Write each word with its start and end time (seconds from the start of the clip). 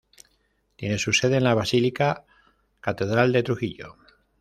Tiene 0.77 0.97
su 0.97 1.13
sede 1.13 1.37
en 1.37 1.43
la 1.43 1.53
basílica 1.53 2.25
Catedral 2.79 3.31
de 3.33 3.43
Trujillo. 3.43 3.97